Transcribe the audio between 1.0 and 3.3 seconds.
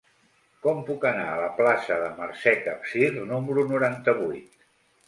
anar a la plaça de Mercè Capsir